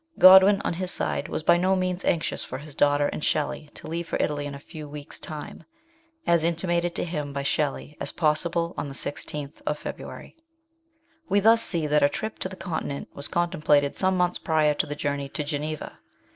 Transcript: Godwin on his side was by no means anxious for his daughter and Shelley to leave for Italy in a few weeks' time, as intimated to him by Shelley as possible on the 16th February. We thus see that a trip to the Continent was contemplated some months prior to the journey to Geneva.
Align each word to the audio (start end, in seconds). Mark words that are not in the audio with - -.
Godwin 0.17 0.61
on 0.65 0.73
his 0.73 0.89
side 0.89 1.27
was 1.27 1.43
by 1.43 1.57
no 1.57 1.75
means 1.75 2.03
anxious 2.03 2.43
for 2.43 2.57
his 2.57 2.73
daughter 2.73 3.05
and 3.09 3.23
Shelley 3.23 3.69
to 3.75 3.87
leave 3.87 4.07
for 4.07 4.15
Italy 4.19 4.47
in 4.47 4.55
a 4.55 4.59
few 4.59 4.89
weeks' 4.89 5.19
time, 5.19 5.63
as 6.25 6.43
intimated 6.43 6.95
to 6.95 7.03
him 7.03 7.31
by 7.33 7.43
Shelley 7.43 7.95
as 8.01 8.11
possible 8.11 8.73
on 8.79 8.87
the 8.87 8.95
16th 8.95 9.61
February. 9.77 10.35
We 11.29 11.39
thus 11.39 11.61
see 11.61 11.85
that 11.85 12.01
a 12.01 12.09
trip 12.09 12.39
to 12.39 12.49
the 12.49 12.55
Continent 12.55 13.09
was 13.13 13.27
contemplated 13.27 13.95
some 13.95 14.17
months 14.17 14.39
prior 14.39 14.73
to 14.73 14.87
the 14.87 14.95
journey 14.95 15.29
to 15.29 15.43
Geneva. 15.43 15.99